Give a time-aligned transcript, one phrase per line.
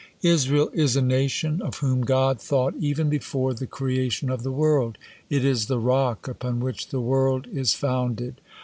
[0.23, 4.97] "Israel is a nation of whom God thought even before the creation of the world.
[5.29, 8.41] It is the rock upon which the world is founded.